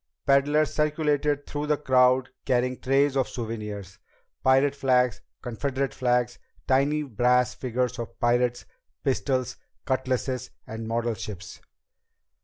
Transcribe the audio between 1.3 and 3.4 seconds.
through the crowd carrying trays of